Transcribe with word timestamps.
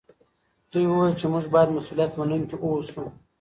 دوی 0.71 0.85
وویل 0.87 1.13
چې 1.19 1.25
موږ 1.33 1.45
باید 1.53 1.69
مسوولیت 1.75 2.11
منونکي 2.19 2.55
اوسو. 2.63 3.03